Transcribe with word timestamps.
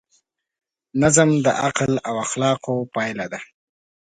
نظم 1.01 1.29
د 1.45 1.47
عقل 1.65 1.91
او 2.07 2.15
اخلاقو 2.25 2.75
پایله 2.93 3.25
ده. 3.31 3.39